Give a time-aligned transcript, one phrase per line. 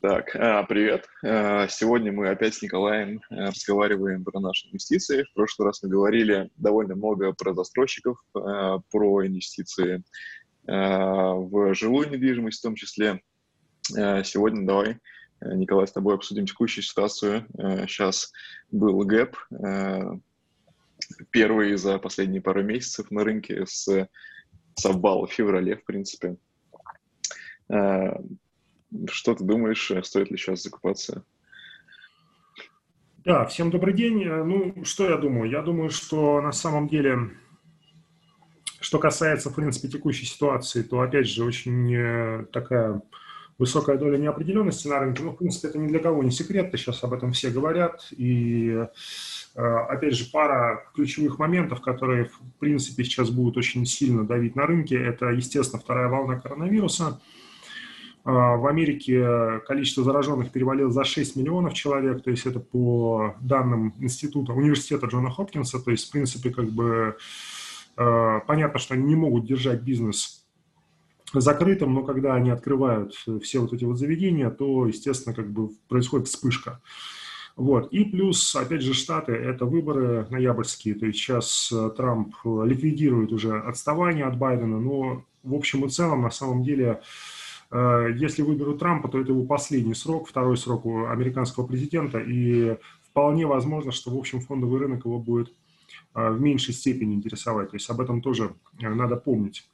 [0.00, 1.08] Так, а, привет.
[1.24, 5.24] А, сегодня мы опять с Николаем а, разговариваем про наши инвестиции.
[5.24, 10.04] В прошлый раз мы говорили довольно много про застройщиков, про инвестиции
[10.64, 13.22] в жилую недвижимость в том числе.
[13.88, 14.98] Сегодня давай,
[15.40, 17.48] Николай, с тобой обсудим текущую ситуацию.
[17.88, 18.30] Сейчас
[18.70, 19.36] был гэп,
[21.30, 24.08] первый за последние пару месяцев на рынке с,
[24.76, 26.36] с обвала в феврале, в принципе.
[29.10, 31.24] Что ты думаешь, э, стоит ли сейчас закупаться?
[33.24, 34.24] Да, всем добрый день.
[34.24, 35.50] Э, ну, что я думаю?
[35.50, 37.30] Я думаю, что на самом деле,
[38.80, 43.02] что касается, в принципе, текущей ситуации, то, опять же, очень э, такая
[43.58, 45.22] высокая доля неопределенности на рынке.
[45.22, 48.06] Ну, в принципе, это ни для кого не секрет, сейчас об этом все говорят.
[48.12, 48.86] И,
[49.54, 54.96] опять же, пара ключевых моментов, которые, в принципе, сейчас будут очень сильно давить на рынке,
[54.96, 57.20] это, естественно, вторая волна коронавируса–
[58.30, 64.52] в Америке количество зараженных перевалило за 6 миллионов человек, то есть это по данным института,
[64.52, 67.16] университета Джона Хопкинса, то есть, в принципе, как бы
[67.98, 70.46] а, понятно, что они не могут держать бизнес
[71.32, 76.28] закрытым, но когда они открывают все вот эти вот заведения, то, естественно, как бы происходит
[76.28, 76.80] вспышка.
[77.56, 77.92] Вот.
[77.92, 83.58] И плюс, опять же, Штаты– это выборы ноябрьские, то есть сейчас э, Трамп ликвидирует уже
[83.58, 87.02] отставание от Байдена, но в общем и целом, на самом деле,
[87.70, 93.46] если выберут Трампа, то это его последний срок, второй срок у американского президента, и вполне
[93.46, 95.52] возможно, что, в общем, фондовый рынок его будет
[96.14, 97.70] э, в меньшей степени интересовать.
[97.70, 99.68] То есть об этом тоже э, надо помнить.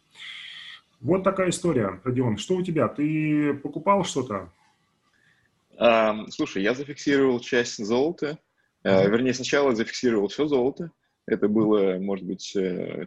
[1.01, 2.39] Вот такая история, Родион.
[2.39, 2.89] Что у тебя?
[2.89, 4.51] Ты покупал что-то?
[5.79, 8.39] Um, слушай, я зафиксировал часть золота.
[8.83, 10.91] Вернее, сначала зафиксировал все золото.
[11.27, 12.57] Это было, может быть,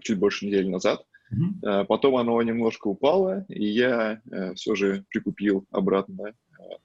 [0.01, 1.05] чуть больше недели назад.
[1.31, 1.86] Mm-hmm.
[1.86, 6.34] Потом оно немножко упало, и я э, все же прикупил обратно, э,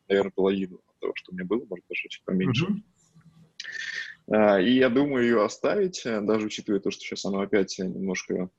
[0.08, 2.66] наверное, половину того, что у меня было, может, даже чуть поменьше.
[2.66, 4.64] Mm-hmm.
[4.64, 8.50] И я думаю ее оставить, даже учитывая то, что сейчас оно опять немножко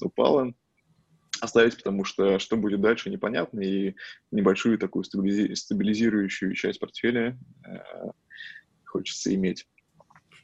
[0.00, 0.52] упало,
[1.40, 3.94] оставить, потому что что будет дальше, непонятно, и
[4.30, 7.38] небольшую такую стабилизирующую часть портфеля
[8.84, 9.66] хочется иметь.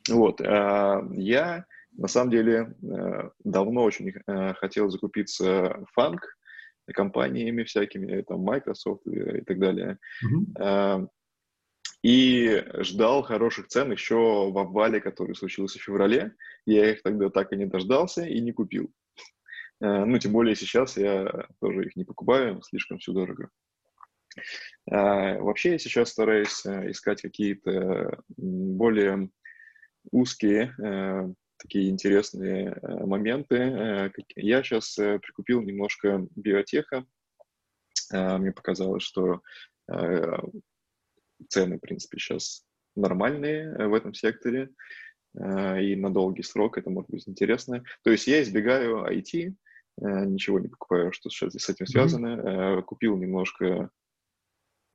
[0.09, 0.41] Вот.
[0.41, 6.23] Я на самом деле, э, давно очень э, хотел закупиться фанк
[6.93, 9.99] компаниями всякими, там, Microsoft и, и так далее.
[10.23, 11.09] Mm-hmm.
[12.03, 16.35] И ждал хороших цен еще в обвале, который случился в феврале.
[16.67, 18.93] Я их тогда так и не дождался и не купил.
[19.81, 23.49] Ну, тем более сейчас я тоже их не покупаю, слишком все дорого.
[24.85, 29.31] Вообще я сейчас стараюсь искать какие-то более
[30.11, 30.75] узкие
[31.65, 33.57] такие интересные э, моменты.
[33.57, 37.05] Э, я сейчас э, прикупил немножко биотеха.
[38.13, 39.41] Мне показалось, что
[41.49, 42.63] цены, в принципе, сейчас
[42.95, 44.69] нормальные в этом секторе,
[45.35, 47.83] и на долгий срок это может быть интересно.
[48.03, 49.55] То есть я избегаю IT,
[49.97, 52.37] ничего не покупаю, что с этим связано.
[52.37, 52.83] Mm-hmm.
[52.83, 53.91] Купил немножко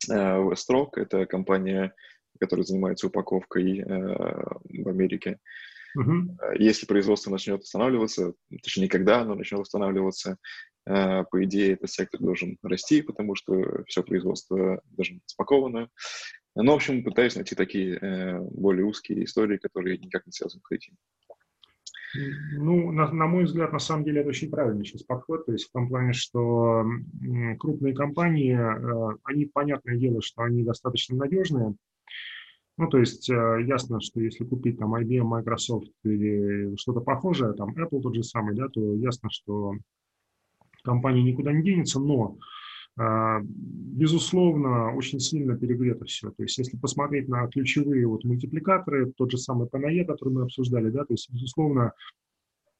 [0.07, 1.95] Westrock, это компания,
[2.39, 5.39] которая занимается упаковкой в Америке.
[5.95, 6.37] Угу.
[6.59, 8.33] Если производство начнет останавливаться,
[8.63, 10.37] точнее, когда оно начнет останавливаться,
[10.85, 15.89] э, по идее, этот сектор должен расти, потому что все производство должно быть спаковано.
[16.55, 20.71] Ну, в общем, пытаюсь найти такие э, более узкие истории, которые никак не связаны с
[20.71, 20.95] этим.
[22.53, 25.69] Ну, на, на мой взгляд, на самом деле это очень правильный сейчас подход, то есть
[25.69, 26.83] в том плане, что
[27.59, 28.57] крупные компании,
[29.23, 31.75] они, понятное дело, что они достаточно надежные,
[32.79, 37.75] ну, то есть э, ясно, что если купить там IBM, Microsoft или что-то похожее, там
[37.77, 39.73] Apple тот же самый, да, то ясно, что
[40.81, 42.37] компания никуда не денется, но
[42.97, 46.31] э, безусловно, очень сильно перегрето все.
[46.31, 50.89] То есть, если посмотреть на ключевые вот мультипликаторы, тот же самый PNE, который мы обсуждали,
[50.89, 51.91] да, то есть, безусловно,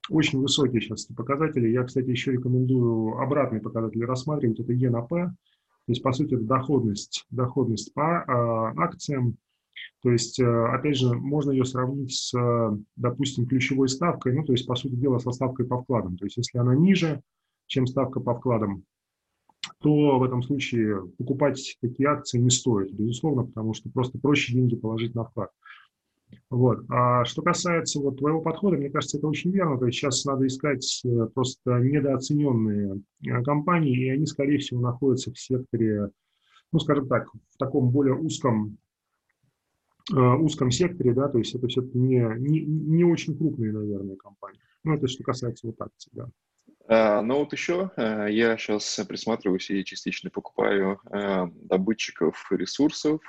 [0.10, 1.68] очень высокие сейчас показатели.
[1.68, 4.62] Я, кстати, еще рекомендую обратные показатели рассматривать.
[4.62, 5.26] Это Е на П.
[5.26, 9.38] То есть, по сути, это доходность, доходность по э, акциям,
[10.02, 12.34] то есть, э, опять же, можно ее сравнить с,
[12.96, 16.18] допустим, ключевой ставкой, ну, то есть, по сути дела, со ставкой по вкладам.
[16.18, 17.22] То есть, если она ниже,
[17.68, 18.84] чем ставка по вкладам,
[19.82, 24.76] то в этом случае покупать такие акции не стоит, безусловно, потому что просто проще деньги
[24.76, 25.52] положить на вклад.
[26.50, 26.86] Вот.
[26.90, 29.80] А что касается вот твоего подхода, мне кажется, это очень верно.
[29.80, 35.32] То есть сейчас надо искать э, просто недооцененные э, компании, и они, скорее всего, находятся
[35.32, 36.10] в секторе,
[36.72, 38.89] ну, скажем так, в таком более узком Э,
[40.12, 44.60] узком секторе, да, то есть это все-таки не, не, не очень крупные, наверное, компании.
[44.84, 46.30] Ну, это что касается вот акций, да.
[46.88, 51.00] А, ну вот еще я сейчас присматриваюсь и частично покупаю
[51.64, 53.22] добытчиков ресурсов,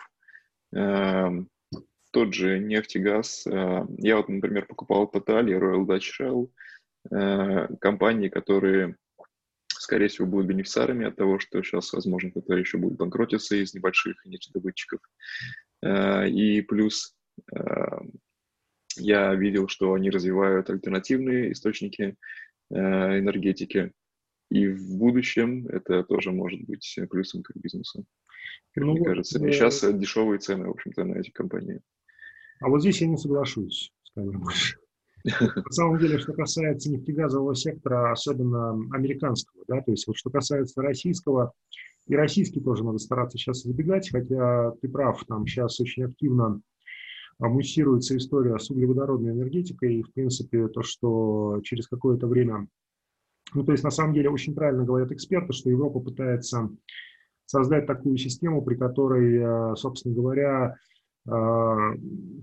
[0.71, 3.45] тот же нефть и газ.
[3.47, 6.49] Я вот, например, покупал Total и Royal Dutch
[7.11, 8.97] Shell, компании, которые
[9.81, 14.25] скорее всего, будут бенефициарами от того, что сейчас, возможно, кто-то еще будет банкротиться из небольших
[14.27, 15.01] нефтедобытчиков.
[15.83, 17.15] Э, и плюс
[17.53, 17.99] э,
[18.97, 22.17] я видел, что они развивают альтернативные источники
[22.71, 22.75] э,
[23.19, 23.93] энергетики,
[24.51, 28.05] и в будущем это тоже может быть плюсом к бизнесу,
[28.75, 29.45] как ну, мне кажется.
[29.47, 31.81] И сейчас дешевые цены, в общем-то, на эти компании.
[32.61, 34.77] А вот здесь я не соглашусь, скажем больше.
[35.25, 40.81] На самом деле, что касается нефтегазового сектора, особенно американского, да, то есть вот что касается
[40.81, 41.53] российского,
[42.11, 46.61] и российский тоже надо стараться сейчас избегать, хотя ты прав, там сейчас очень активно
[47.39, 52.67] муссируется история с углеводородной энергетикой, и, в принципе, то, что через какое-то время,
[53.55, 56.69] ну, то есть, на самом деле, очень правильно говорят эксперты, что Европа пытается
[57.47, 60.77] создать такую систему, при которой, э, собственно говоря,
[61.29, 61.93] а,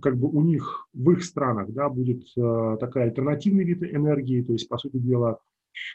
[0.02, 4.54] как бы у них в их странах да, будет а, такая альтернативный вид энергии, то
[4.54, 5.40] есть, по сути дела,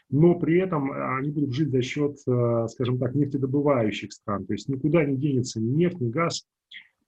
[0.09, 4.69] но при этом они будут жить за счет, а, скажем так, нефтедобывающих стран, то есть
[4.69, 6.45] никуда не денется ни нефть, ни газ.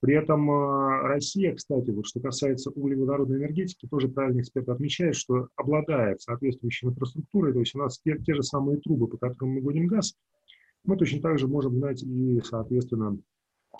[0.01, 0.51] При этом
[1.07, 7.53] Россия, кстати, вот что касается углеводородной энергетики, тоже правильный эксперт отмечает, что обладает соответствующей инфраструктурой,
[7.53, 10.13] то есть у нас те, те же самые трубы, по которым мы гоним газ,
[10.83, 13.17] мы точно так же можем гнать и, соответственно,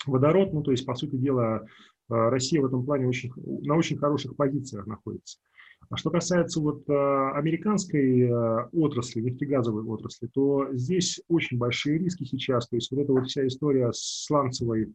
[0.06, 0.52] водород.
[0.52, 1.64] Ну, то есть, по сути дела, э,
[2.08, 5.38] Россия в этом плане очень, на очень хороших позициях находится.
[5.88, 6.92] А что касается вот э,
[7.34, 12.68] американской э, отрасли, нефтегазовой отрасли, то здесь очень большие риски сейчас.
[12.68, 14.92] То есть вот эта вот вся история с сланцевой,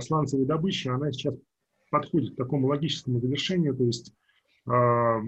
[0.00, 1.34] сланцевой добычей, она сейчас
[1.90, 3.76] подходит к такому логическому завершению.
[3.76, 4.12] То есть
[4.66, 5.22] на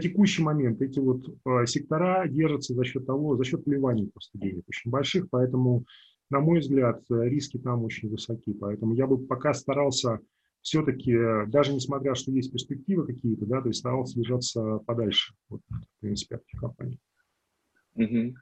[0.00, 1.26] текущий момент эти вот
[1.66, 5.84] сектора держатся за счет того, за счет вливаний просто денег очень больших, поэтому
[6.32, 8.54] на мой взгляд, риски там очень высоки.
[8.54, 10.18] Поэтому я бы пока старался
[10.62, 11.14] все-таки,
[11.48, 16.36] даже несмотря, что есть перспективы какие-то, да, то есть старался держаться подальше вот, в принципе,
[16.36, 16.98] от этих компаний.
[17.94, 18.34] Угу.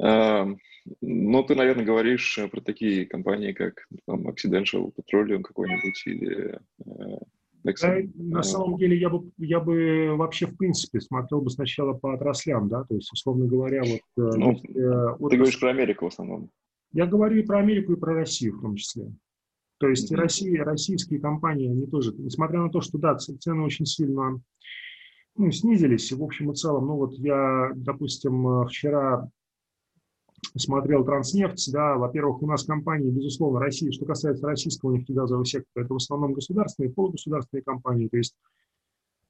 [0.00, 0.56] Uh,
[1.02, 7.22] ну, ты, наверное, говоришь про такие компании, как там, Occidental Petroleum какой-нибудь или uh,
[7.64, 12.12] да, на самом деле я бы, я бы вообще в принципе смотрел бы сначала по
[12.14, 14.00] отраслям, да, то есть, условно говоря, вот...
[14.16, 16.50] Э, ну, э, ты говоришь про Америку в основном.
[16.92, 19.12] Я говорю и про Америку, и про Россию в том числе.
[19.82, 20.16] То есть mm-hmm.
[20.16, 24.40] Россия, российские компании, они тоже, несмотря на то, что, да, цены очень сильно
[25.34, 29.28] ну, снизились, в общем и целом, ну вот я, допустим, э, вчера
[30.56, 35.94] смотрел Транснефть, да, во-первых, у нас компании, безусловно, России, что касается российского нефтегазового сектора, это
[35.94, 38.36] в основном государственные, полугосударственные компании, то есть,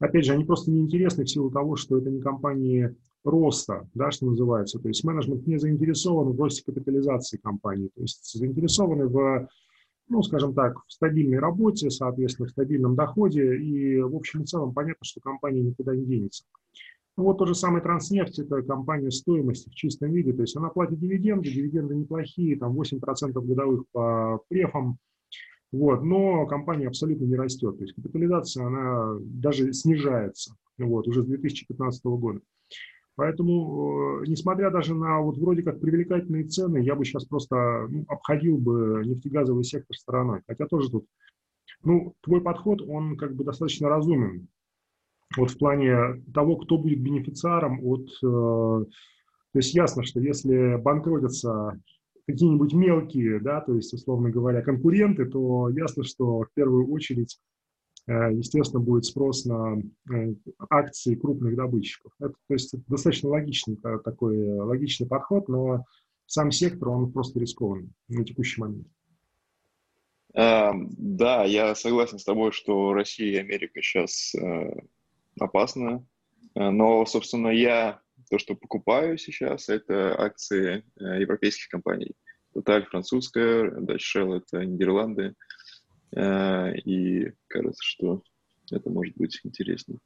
[0.01, 2.95] опять же, они просто неинтересны в силу того, что это не компании
[3.25, 8.39] роста, да, что называется, то есть менеджмент не заинтересован в росте капитализации компании, то есть
[8.39, 9.49] заинтересованы в,
[10.09, 14.75] ну, скажем так, в стабильной работе, соответственно, в стабильном доходе, и в общем и целом
[14.75, 16.45] понятно, что компания никуда не денется.
[17.17, 20.71] Ну, вот тот же самый Транснефть, это компания стоимости в чистом виде, то есть она
[20.71, 24.99] платит дивиденды, дивиденды неплохие, там 8% годовых по префам,
[25.73, 31.27] вот, но компания абсолютно не растет, то есть капитализация, она даже снижается, вот, уже с
[31.27, 32.41] 2015 года.
[33.15, 38.05] Поэтому, э, несмотря даже на вот вроде как привлекательные цены, я бы сейчас просто ну,
[38.09, 40.41] обходил бы нефтегазовый сектор стороной.
[40.47, 41.07] Хотя тоже тут,
[41.85, 44.49] ну, твой подход, он как бы достаточно разумен
[45.37, 48.09] вот в плане того, кто будет бенефициаром от...
[48.23, 48.85] Э,
[49.53, 51.79] то есть ясно, что если банкротятся
[52.27, 57.39] какие-нибудь мелкие, да, то есть, условно говоря, конкуренты, то ясно, что в первую очередь,
[58.07, 59.79] естественно, будет спрос на
[60.11, 60.35] э,
[60.71, 62.13] акции крупных добытчиков.
[62.19, 65.85] Это, то есть, это достаточно логичный такой логичный подход, но
[66.27, 68.87] сам сектор, он просто рискованный на текущий момент.
[70.35, 74.35] Да, я согласен с тобой, что Россия и Америка сейчас
[75.39, 76.07] опасно.
[76.55, 82.13] Э, но, собственно, я то, что покупаю сейчас, это акции э, европейских компаний.
[82.55, 85.23] Total французская, Dutch Shell это Нидерланды.
[85.23, 85.35] Э,
[86.15, 88.23] и кажется, что
[88.71, 89.99] это может быть интересно.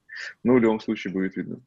[0.42, 1.60] Но в любом случае будет видно.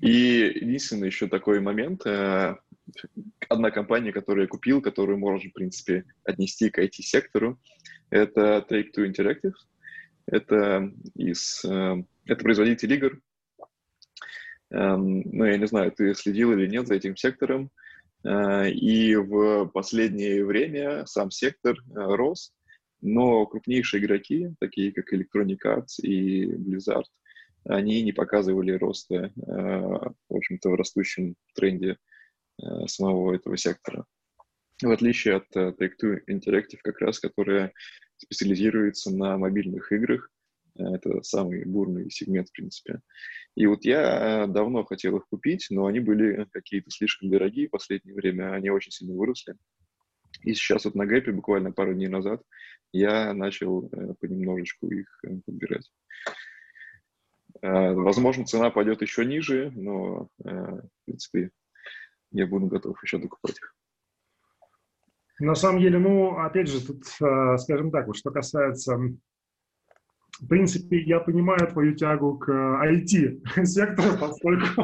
[0.00, 2.04] И единственный еще такой момент.
[3.48, 7.60] Одна компания, которую я купил, которую можно, в принципе, отнести к IT-сектору,
[8.10, 9.54] это Take-Two Interactive.
[10.26, 11.64] Это из...
[11.64, 13.20] Это производитель игр.
[14.70, 17.70] Ну, я не знаю, ты следил или нет за этим сектором.
[18.24, 22.52] Э, и в последнее время сам сектор э, рос,
[23.00, 27.04] но крупнейшие игроки, такие как Electronic Arts и Blizzard,
[27.64, 31.96] они не показывали роста, в общем-то, в растущем тренде
[32.86, 34.04] самого этого сектора.
[34.82, 37.72] В отличие от Take-Two Interactive, как раз, которая
[38.16, 40.31] специализируется на мобильных играх,
[40.76, 43.00] это самый бурный сегмент, в принципе.
[43.54, 48.14] И вот я давно хотел их купить, но они были какие-то слишком дорогие в последнее
[48.14, 49.56] время, они очень сильно выросли.
[50.40, 52.42] И сейчас вот на гэпе, буквально пару дней назад,
[52.92, 55.90] я начал э, понемножечку их э, подбирать.
[57.60, 61.50] Э, возможно, цена пойдет еще ниже, но, в принципе,
[62.30, 63.74] я буду готов еще докупать их.
[65.38, 68.98] На самом деле, ну, опять же, тут, скажем так, вот что касается
[70.42, 74.82] в принципе, я понимаю твою тягу к IT-сектору, поскольку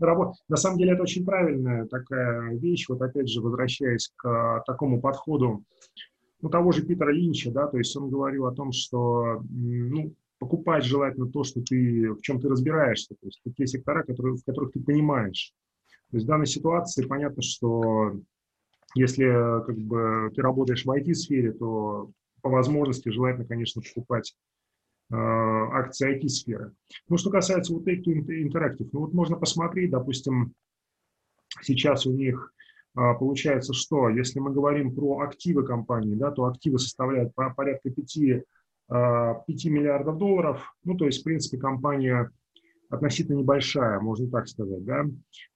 [0.48, 2.86] на самом деле это очень правильная такая вещь.
[2.88, 5.62] Вот опять же, возвращаясь к такому подходу
[6.40, 10.84] ну, того же Питера Линча, да, то есть он говорил о том, что ну, покупать
[10.84, 14.72] желательно то, что ты, в чем ты разбираешься, то есть те сектора, которые, в которых
[14.72, 15.52] ты понимаешь.
[16.10, 18.16] То есть в данной ситуации понятно, что
[18.94, 19.24] если
[19.66, 22.10] как бы ты работаешь в IT-сфере, то
[22.40, 24.51] по возможности желательно, конечно, покупать Э,
[25.14, 26.72] акции IT-сферы.
[27.08, 30.54] Ну, что касается вот Take-Two Interactive, ну вот можно посмотреть, допустим,
[31.60, 32.52] сейчас у них
[32.96, 37.96] э, получается что, если мы говорим про активы компании, да, то активы составляют порядка 5,
[37.96, 38.46] 5
[38.88, 42.30] э, миллиардов долларов, ну, то есть, в принципе, компания
[42.88, 45.04] относительно небольшая, можно так сказать, да,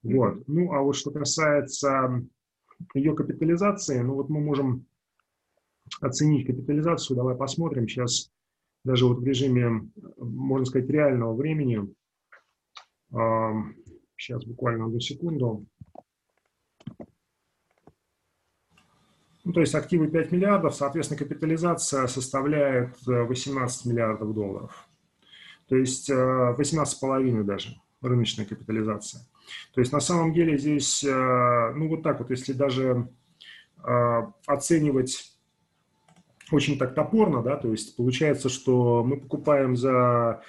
[0.03, 0.47] вот.
[0.47, 2.23] Ну, а вот что касается
[2.95, 4.87] ее капитализации, ну, вот мы можем
[6.01, 7.89] оценить капитализацию, давай посмотрим.
[7.89, 8.31] Сейчас,
[8.87, 11.87] даже вот в режиме, можно сказать, реального времени,
[14.17, 15.67] сейчас буквально одну секунду,
[19.47, 24.89] Ну, то есть активы 5 миллиардов, соответственно, капитализация составляет 18 миллиардов долларов.
[25.69, 29.23] То есть 18,5 даже рыночная капитализация.
[29.73, 33.09] То есть на самом деле здесь, ну вот так вот, если даже
[34.47, 35.36] оценивать
[36.53, 40.43] очень так топорно, да, то есть получается, что мы покупаем за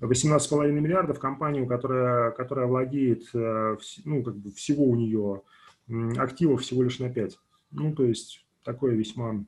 [0.00, 5.42] 18,5 миллиардов компанию, которая, которая владеет, э, ну, как бы всего у нее
[6.16, 7.38] активов всего лишь на 5.
[7.72, 9.44] Ну, то есть такое весьма...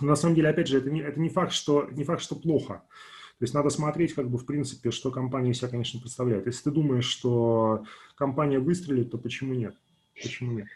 [0.00, 2.82] На самом деле, опять же, это не, это не, факт, что, не факт, что плохо.
[3.38, 6.46] То есть надо смотреть, как бы, в принципе, что компания себя, конечно, представляет.
[6.46, 9.76] Если ты думаешь, что компания выстрелит, то почему нет?
[10.14, 10.68] Почему нет?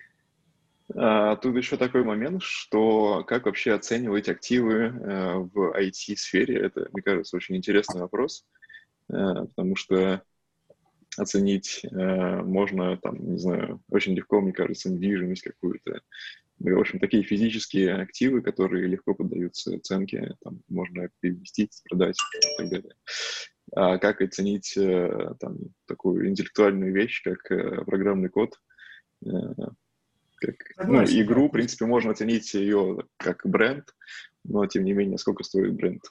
[0.96, 7.02] А, тут еще такой момент, что как вообще оценивать активы э, в IT-сфере, это, мне
[7.02, 8.44] кажется, очень интересный вопрос,
[9.08, 10.22] э, потому что
[11.16, 16.00] оценить э, можно, там, не знаю, очень легко, мне кажется, недвижимость какую-то.
[16.58, 22.70] В общем, такие физические активы, которые легко поддаются оценке, там, можно переместить, продать и так
[22.70, 22.94] далее.
[23.72, 25.56] А как оценить там,
[25.86, 27.48] такую интеллектуальную вещь, как
[27.86, 28.60] программный код,
[30.40, 30.56] как,
[30.88, 33.84] ну, игру, в принципе, можно оценить ее как бренд,
[34.44, 36.02] но, тем не менее, сколько стоит бренд?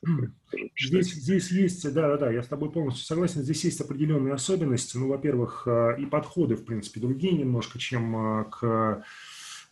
[0.79, 4.97] Здесь, здесь есть, да-да-да, я с тобой полностью согласен, здесь есть определенные особенности.
[4.97, 9.03] Ну, во-первых, э, и подходы, в принципе, другие немножко, чем э, к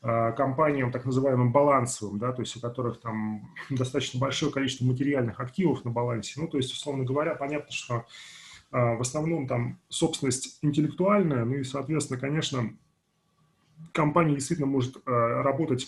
[0.01, 5.39] э, компаниям так называемым балансовым, да, то есть у которых там достаточно большое количество материальных
[5.39, 6.41] активов на балансе.
[6.41, 8.05] Ну, то есть, условно говоря, понятно, что
[8.69, 12.75] в основном там собственность интеллектуальная, ну и, соответственно, конечно,
[13.93, 15.87] компания действительно может э, работать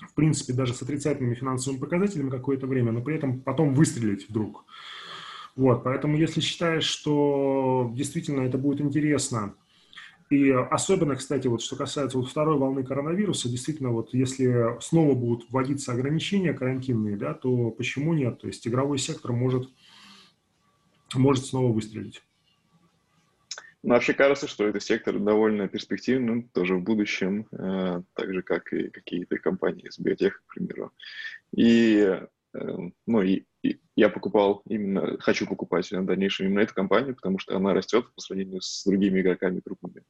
[0.00, 4.64] в принципе, даже с отрицательными финансовыми показателями какое-то время, но при этом потом выстрелить вдруг.
[5.56, 9.54] Вот, поэтому если считаешь, что действительно это будет интересно,
[10.30, 15.50] и особенно, кстати, вот что касается вот второй волны коронавируса, действительно, вот если снова будут
[15.50, 18.40] вводиться ограничения карантинные, да, то почему нет?
[18.40, 19.70] То есть игровой сектор может,
[21.14, 22.22] может снова выстрелить.
[23.82, 28.88] Вообще кажется, что этот сектор довольно перспективным тоже в будущем, э, так же, как и
[28.88, 30.92] какие-то компании с биотех, к примеру.
[31.56, 32.18] И,
[32.54, 37.38] э, ну, и, и я покупал именно, хочу покупать в дальнейшем именно эту компанию, потому
[37.38, 40.04] что она растет по сравнению с другими игроками крупными.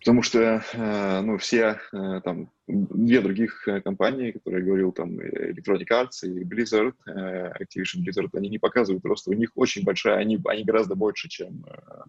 [0.00, 5.18] Потому что, э, ну, все э, там, две других э, компании, которые я говорил, там,
[5.20, 9.30] Electronic Arts и Blizzard, Activision Blizzard, они не показывают роста.
[9.30, 11.64] У них очень большая, они, они гораздо больше, чем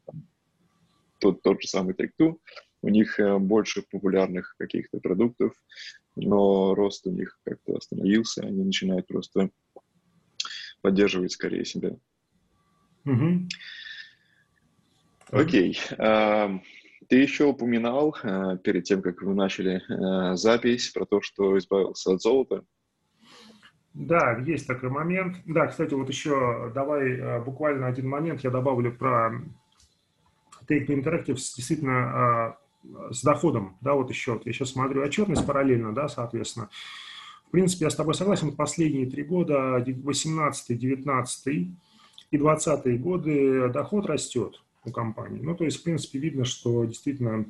[0.05, 0.27] там,
[1.20, 2.38] тот, тот же самый Take-Two.
[2.82, 5.53] У них больше популярных каких-то продуктов,
[6.15, 9.50] но рост у них как-то остановился, они начинают просто
[10.82, 11.96] поддерживать скорее себя.
[13.05, 13.48] Mm-hmm.
[15.32, 15.79] Окей.
[15.98, 16.62] Okay.
[17.10, 22.14] Ты еще упоминал э, перед тем, как вы начали э, запись, про то, что избавился
[22.14, 22.64] от золота.
[23.94, 25.38] Да, есть такой момент.
[25.46, 29.32] Да, кстати, вот еще давай э, буквально один момент я добавлю про
[30.68, 32.58] Take Two Interactive действительно
[33.12, 36.70] с доходом, да, вот еще, я сейчас смотрю отчетность параллельно, да, соответственно.
[37.48, 41.48] В принципе, я с тобой согласен, последние три года, 18, 19
[42.32, 45.42] и 20 годы доход растет у компании.
[45.42, 47.46] Ну, то есть, в принципе, видно, что действительно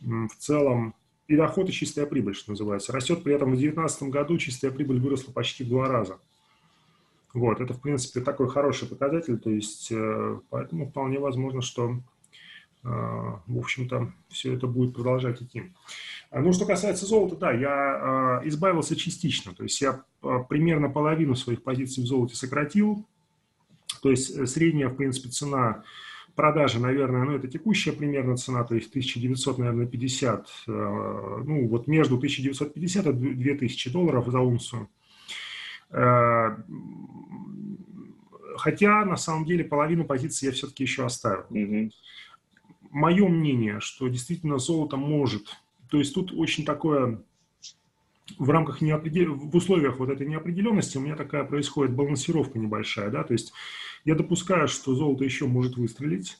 [0.00, 0.94] в целом
[1.28, 2.92] и доход, и чистая прибыль, что называется.
[2.92, 6.18] Растет при этом в 2019 году чистая прибыль выросла почти в два раза.
[7.32, 12.02] Вот, это, в принципе, такой хороший показатель, то есть, э, поэтому вполне возможно, что,
[12.84, 15.72] э, в общем-то, все это будет продолжать идти.
[16.30, 20.04] Ну, что касается золота, да, я э, избавился частично, то есть я
[20.50, 23.06] примерно половину своих позиций в золоте сократил,
[24.02, 25.84] то есть средняя, в принципе, цена
[26.34, 31.86] продажи, наверное, ну, это текущая примерно цена, то есть 1900, наверное, 50, э, ну, вот
[31.86, 34.88] между 1950 и 2000 долларов за унцию.
[35.90, 36.56] Э,
[38.56, 41.44] хотя, на самом деле, половину позиции я все-таки еще оставил.
[41.50, 41.90] Mm-hmm.
[42.90, 45.56] Мое мнение, что действительно золото может,
[45.90, 47.22] то есть тут очень такое
[48.38, 49.34] в рамках неопредел...
[49.34, 53.52] в условиях вот этой неопределенности у меня такая происходит балансировка небольшая, да, то есть
[54.04, 56.38] я допускаю, что золото еще может выстрелить,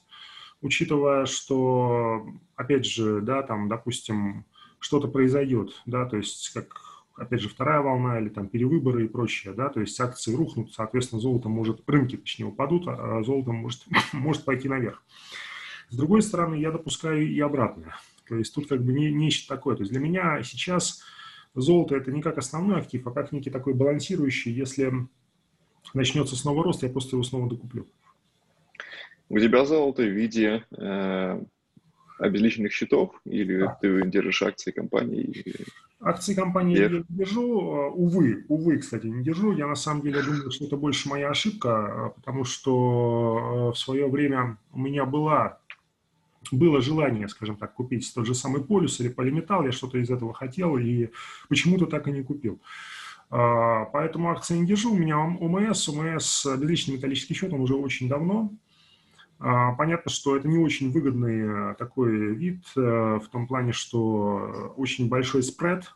[0.61, 4.45] учитывая, что, опять же, да, там, допустим,
[4.79, 6.81] что-то произойдет, да, то есть как,
[7.15, 11.21] опять же, вторая волна или там перевыборы и прочее, да, то есть акции рухнут, соответственно,
[11.21, 15.03] золото может, рынки, точнее, упадут, а золото может, может пойти наверх.
[15.89, 17.97] С другой стороны, я допускаю и обратное.
[18.27, 19.77] То есть тут как бы не, нечто такое.
[19.77, 21.03] То есть для меня сейчас
[21.55, 24.93] золото это не как основной актив, а как некий такой балансирующий, если
[25.95, 27.87] начнется снова рост, я просто его снова докуплю.
[29.29, 31.43] У тебя золото в виде э,
[32.19, 33.79] обезличенных счетов или да.
[33.81, 35.45] ты держишь акции компании?
[36.01, 39.53] Акции компании я не держу, э, увы, увы, кстати, не держу.
[39.53, 43.79] Я на самом деле думаю, что это больше моя ошибка, э, потому что э, в
[43.79, 45.61] свое время у меня была
[46.53, 50.33] было желание, скажем так, купить тот же самый полюс или полиметалл, я что-то из этого
[50.35, 51.09] хотел и
[51.49, 52.61] почему-то так и не купил.
[53.31, 54.93] А, поэтому акции не держу.
[54.93, 58.53] У меня ОМС, ОМС безличный металлический счет, он уже очень давно.
[59.39, 64.73] А, понятно, что это не очень выгодный э, такой вид э, в том плане, что
[64.77, 65.93] очень большой спред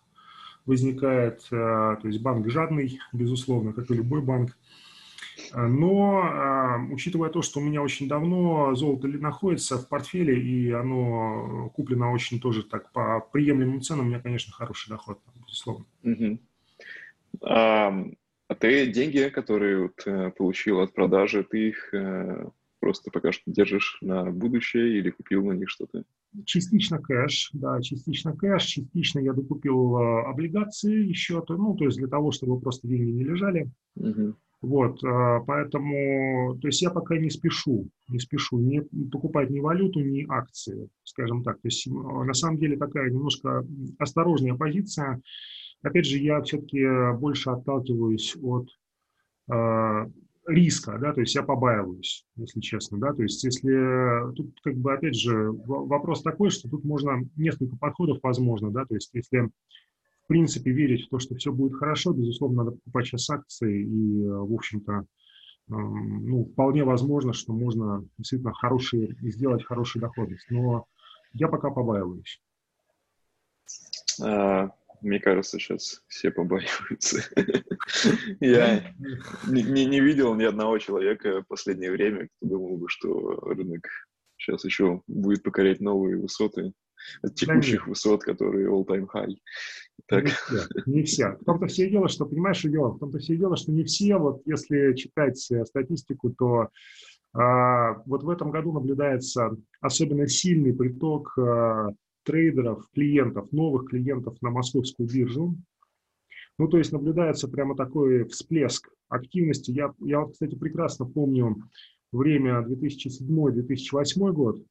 [0.65, 4.57] возникает, э, то есть банк жадный, безусловно, как и любой банк.
[5.55, 12.13] Но, учитывая то, что у меня очень давно золото находится в портфеле, и оно куплено
[12.13, 15.85] очень тоже так по приемлемым ценам, у меня, конечно, хороший доход, безусловно.
[16.03, 16.39] Угу.
[17.43, 18.05] А,
[18.49, 22.49] а ты деньги, которые вот, э, получил от продажи, ты их э,
[22.81, 26.05] просто пока что держишь на будущее или купил на них что-то?
[26.45, 31.99] Частично кэш, да, частично кэш, частично я докупил э, облигации еще, то, ну, то есть
[31.99, 33.71] для того, чтобы просто деньги не лежали.
[33.97, 34.35] Угу.
[34.63, 40.01] Вот, э, поэтому, то есть я пока не спешу, не спешу не покупать ни валюту,
[40.01, 41.57] ни акции, скажем так.
[41.61, 43.67] То есть на самом деле такая немножко
[43.99, 45.21] осторожная позиция.
[45.83, 48.69] Опять же, я все-таки э, больше отталкиваюсь от
[49.53, 50.07] э,
[50.47, 54.95] риска, да, то есть я побаиваюсь, если честно, да, то есть если тут как бы
[54.95, 59.51] опять же вопрос такой, что тут можно несколько подходов возможно, да, то есть если
[60.27, 64.25] в принципе верить в то, что все будет хорошо, безусловно, надо покупать сейчас акции и,
[64.25, 65.07] э, в общем-то,
[65.69, 70.87] ну, вполне возможно, что можно действительно хорошие, сделать хорошую доходность, но
[71.33, 72.41] я пока побаиваюсь.
[74.23, 77.19] А, мне кажется, сейчас все побаиваются.
[78.41, 78.95] Я
[79.49, 83.89] не видел ни одного человека в последнее время, кто думал бы, что рынок
[84.37, 86.73] сейчас еще будет покорять новые высоты
[87.23, 89.37] от текущих высот, которые all-time high.
[90.07, 90.25] Так.
[90.25, 90.67] Не все.
[90.87, 91.29] Не все.
[91.41, 94.43] В том-то все дело, что, понимаешь, дело, в том-то все дело, что не все, вот
[94.45, 96.69] если читать э, статистику, то
[97.33, 101.89] а, вот в этом году наблюдается особенно сильный приток а,
[102.25, 105.57] трейдеров, клиентов, новых клиентов на московскую биржу.
[106.59, 109.71] Ну, то есть наблюдается прямо такой всплеск активности.
[109.71, 111.57] Я, я вот, кстати, прекрасно помню
[112.11, 114.65] время 2007-2008 год.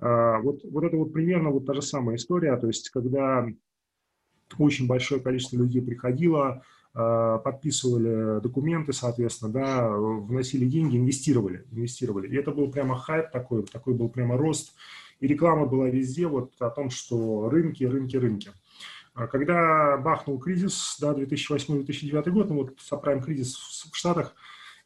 [0.00, 3.46] А, вот, вот это вот примерно вот та же самая история, то есть когда
[4.58, 6.62] очень большое количество людей приходило,
[6.94, 12.28] а, подписывали документы, соответственно, да, вносили деньги, инвестировали, инвестировали.
[12.28, 14.74] И это был прямо хайп такой, такой был прямо рост
[15.20, 18.50] и реклама была везде вот о том, что рынки, рынки, рынки.
[19.14, 24.34] А когда бахнул кризис, да, 2008-2009 год, ну вот сапрайм кризис в Штатах,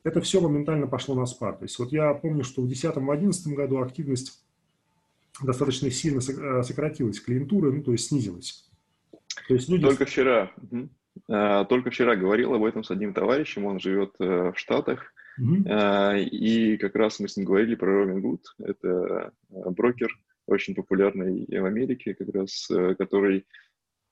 [0.03, 1.61] это все моментально пошло на спад.
[1.61, 4.44] То есть вот я помню, что в 2010-2011 году активность
[5.43, 8.71] достаточно сильно э, сократилась, клиентура, ну, то есть снизилась.
[9.49, 9.85] То есть люди...
[9.85, 10.53] Только вчера.
[11.29, 16.25] только вчера говорил об этом с одним товарищем, он живет в Штатах, mm-hmm.
[16.25, 18.41] и как раз мы с ним говорили про Robinhood.
[18.59, 20.17] Это брокер,
[20.47, 22.69] очень популярный в Америке, как раз,
[22.99, 23.45] который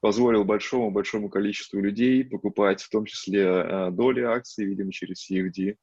[0.02, 5.76] позволил большому-большому количеству людей покупать в том числе доли акций, видимо, через CFD.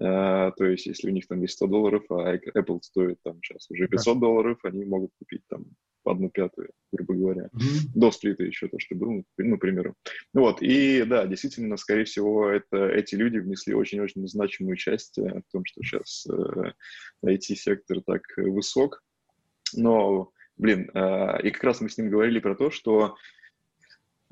[0.00, 3.70] Uh, то есть, если у них там есть 100 долларов, а Apple стоит там сейчас
[3.70, 5.66] уже 500 долларов, они могут купить там
[6.02, 7.90] по одну пятую, грубо говоря, mm-hmm.
[7.94, 9.94] до сплита еще то, что было, ну, к примеру.
[10.32, 15.52] Вот, и да, действительно, скорее всего, это, эти люди внесли очень-очень значимую часть э, в
[15.52, 16.72] том, что сейчас э,
[17.26, 19.02] IT-сектор так высок.
[19.74, 23.16] Но, блин, э, и как раз мы с ним говорили про то, что Э,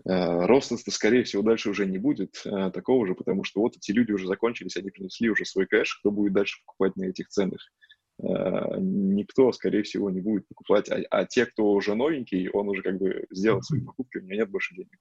[0.05, 4.13] роста, скорее всего, дальше уже не будет э, такого же, потому что вот эти люди
[4.13, 7.61] уже закончились, они принесли уже свой кэш, кто будет дальше покупать на этих ценах?
[8.23, 12.83] Э, никто, скорее всего, не будет покупать, а, а те, кто уже новенький, он уже
[12.83, 14.99] как бы сделал свои покупки, у него нет больше денег.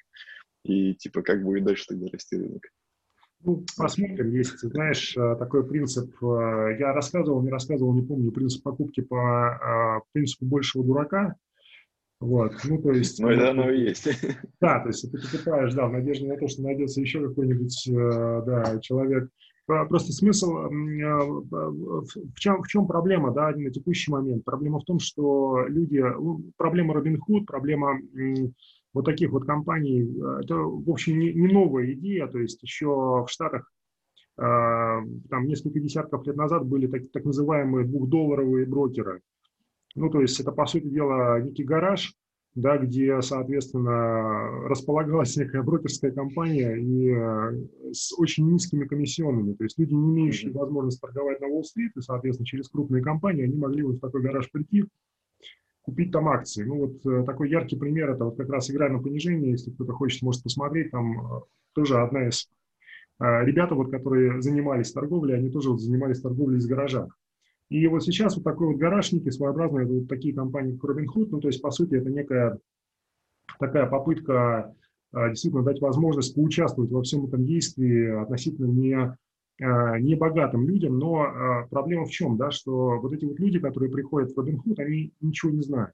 [0.64, 2.64] И типа как будет дальше тогда расти рынок?
[3.42, 10.02] Ну, посмотрим, есть, знаешь, такой принцип, я рассказывал, не рассказывал, не помню, принцип покупки по
[10.14, 11.36] принципу большего дурака,
[12.24, 13.20] вот, ну, то есть...
[13.20, 14.08] Ну, да, оно и есть.
[14.62, 18.44] Да, то есть ты покупаешь, да, в надежде на то, что найдется еще какой-нибудь, э,
[18.46, 19.30] да, человек.
[19.66, 24.46] Просто смысл, э, в чем, в чем проблема, да, на текущий момент?
[24.46, 28.00] Проблема в том, что люди, ну, проблема Robinhood, проблема
[28.94, 32.88] вот таких вот компаний, э, это, в общем, не, не новая идея, то есть еще
[32.88, 33.70] в Штатах
[34.36, 39.22] там несколько десятков лет назад были так, так называемые двухдолларовые брокеры,
[39.96, 42.14] ну, то есть это, по сути дела, некий гараж,
[42.56, 49.54] да, где, соответственно, располагалась некая брокерская компания и э, с очень низкими комиссионными.
[49.54, 50.58] То есть люди, не имеющие mm-hmm.
[50.58, 54.52] возможности торговать на Уолл-стрит, и, соответственно, через крупные компании, они могли вот в такой гараж
[54.52, 54.86] прийти,
[55.82, 56.64] купить там акции.
[56.64, 59.52] Ну, вот э, такой яркий пример– это вот как раз игра на понижение.
[59.52, 61.42] Если кто-то хочет, может посмотреть, там э,
[61.74, 62.50] тоже одна из
[63.20, 67.08] ребята, вот, которые занимались торговлей, они тоже вот занимались торговлей из гаража.
[67.70, 71.48] И вот сейчас вот такой вот гаражники, своеобразные вот такие компании, как Robinhood, ну, то
[71.48, 72.60] есть, по сути, это некая
[73.60, 74.74] такая попытка
[75.14, 79.18] а, действительно дать возможность поучаствовать во всем этом действии относительно не,
[79.62, 83.60] а, не богатым людям, но а, проблема в чем, да, что вот эти вот люди,
[83.60, 85.94] которые приходят в Robinhood, они ничего не знают.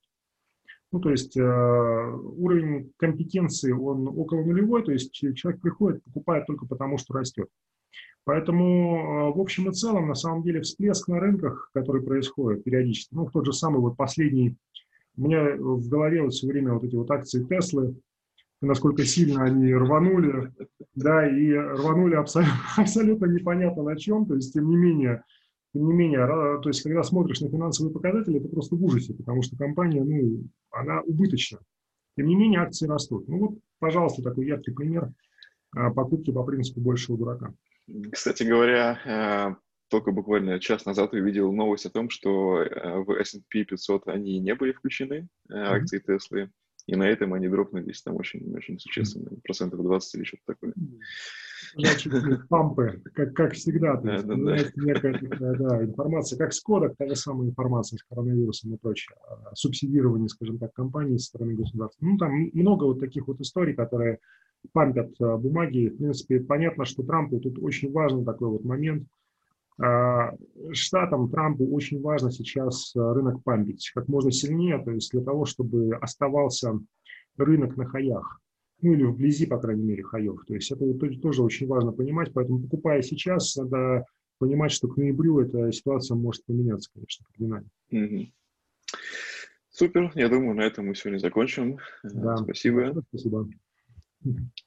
[0.91, 6.97] Ну, то есть уровень компетенции, он около нулевой, то есть человек приходит, покупает только потому,
[6.97, 7.47] что растет.
[8.23, 13.13] Поэтому, э, в общем и целом, на самом деле, всплеск на рынках, который происходит периодически,
[13.13, 14.56] ну, тот же самый вот последний,
[15.17, 17.95] у меня в голове вот все время вот эти вот акции Теслы,
[18.62, 20.54] насколько сильно они рванули,
[20.95, 25.23] да, и рванули абсолютно, абсолютно непонятно на чем, то есть, тем не менее,
[25.73, 29.41] тем не менее, то есть, когда смотришь на финансовые показатели, это просто в ужасе, потому
[29.41, 31.60] что компания, ну, она убыточна.
[32.17, 33.28] Тем не менее, акции растут.
[33.28, 35.10] Ну вот, пожалуйста, такой яркий пример
[35.71, 37.54] а, покупки по принципу большего дурака.
[38.12, 39.56] Кстати говоря, э,
[39.89, 44.56] только буквально час назад увидел новость о том, что э, в S&P 500 они не
[44.56, 46.52] были включены, э, акции Теслы,
[46.86, 50.73] и на этом они дропнулись там очень, очень существенно, процентов 20 или что-то такое.
[51.75, 56.62] Значит, пампы, как, как всегда, то есть, да, да, некая такая, да, информация, как с
[56.62, 61.28] кодок, та же самая информация с коронавирусом и прочее, а, субсидирование, скажем так, компаний со
[61.28, 62.04] стороны государства.
[62.06, 64.19] Ну, там много вот таких вот историй, которые
[64.72, 65.89] пампят э, бумаги.
[65.89, 69.08] В принципе, понятно, что Трампу тут очень важный такой вот момент.
[69.82, 70.34] А,
[70.74, 75.45] штатам Трампу очень важно сейчас э, рынок пампить как можно сильнее, то есть для того,
[75.45, 76.78] чтобы оставался
[77.38, 78.41] рынок на хаях,
[78.82, 80.43] ну или вблизи, по крайней мере, хаев.
[80.45, 84.06] То есть это вот тоже очень важно понимать, поэтому покупая сейчас, надо
[84.38, 87.69] понимать, что к ноябрю эта ситуация может поменяться, конечно, кардинально.
[87.93, 88.32] Mm-hmm.
[89.69, 91.78] Супер, я думаю, на этом мы сегодня закончим.
[92.04, 92.36] Да.
[92.36, 93.02] Спасибо.
[93.10, 93.48] Спасибо.
[94.27, 94.60] Mm-hmm.